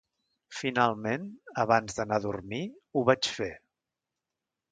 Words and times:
Finalment, 0.59 1.27
abans 1.65 1.99
d'anar 1.99 2.17
a 2.21 2.25
dormir, 2.25 2.63
ho 3.01 3.05
vaig 3.11 3.29
fer. 3.35 3.51